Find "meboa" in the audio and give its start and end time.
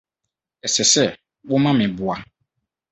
1.79-2.15